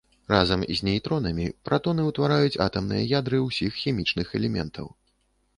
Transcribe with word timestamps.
Разам 0.31 0.61
з 0.77 0.85
нейтронамі 0.87 1.45
пратоны 1.69 2.05
ўтвараюць 2.09 2.59
атамныя 2.67 3.03
ядры 3.19 3.45
ўсіх 3.47 3.71
хімічных 3.85 4.27
элементаў. 4.41 4.91